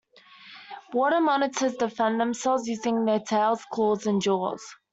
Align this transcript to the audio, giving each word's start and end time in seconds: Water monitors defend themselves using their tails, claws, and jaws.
Water 0.93 1.21
monitors 1.21 1.75
defend 1.75 2.19
themselves 2.19 2.67
using 2.67 3.05
their 3.05 3.19
tails, 3.19 3.63
claws, 3.71 4.07
and 4.07 4.19
jaws. 4.19 4.63